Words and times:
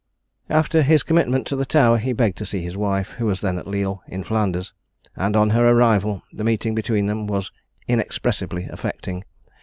After 0.49 0.81
his 0.81 1.03
commitment 1.03 1.45
to 1.45 1.55
the 1.55 1.63
Tower 1.63 1.99
he 1.99 2.11
begged 2.11 2.35
to 2.39 2.45
see 2.47 2.63
his 2.63 2.75
wife, 2.75 3.11
who 3.19 3.27
was 3.27 3.41
then 3.41 3.59
at 3.59 3.67
Lille, 3.67 4.01
in 4.07 4.23
Flanders; 4.23 4.73
and, 5.15 5.37
on 5.37 5.51
her 5.51 5.69
arrival, 5.69 6.23
the 6.33 6.43
meeting 6.43 6.73
between 6.73 7.05
them 7.05 7.27
was 7.27 7.51
inexpressibly 7.87 8.65
affecting. 8.65 9.23